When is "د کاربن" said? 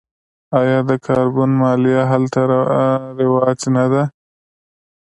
0.89-1.51